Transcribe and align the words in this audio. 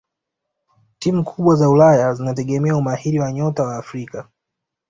timu 0.99 1.23
kubwa 1.23 1.55
za 1.55 1.69
ulaya 1.69 2.13
zinategemea 2.13 2.75
umahiri 2.77 3.19
wa 3.19 3.31
nyota 3.31 3.63
wa 3.63 3.75
afrika 3.77 4.27